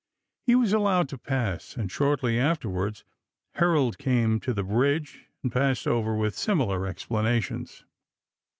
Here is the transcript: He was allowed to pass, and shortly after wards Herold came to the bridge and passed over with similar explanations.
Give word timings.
He 0.47 0.55
was 0.55 0.73
allowed 0.73 1.09
to 1.09 1.17
pass, 1.19 1.75
and 1.75 1.91
shortly 1.91 2.39
after 2.39 2.67
wards 2.67 3.03
Herold 3.57 3.99
came 3.99 4.39
to 4.39 4.51
the 4.51 4.63
bridge 4.63 5.27
and 5.43 5.51
passed 5.51 5.85
over 5.85 6.15
with 6.15 6.35
similar 6.35 6.87
explanations. 6.87 7.83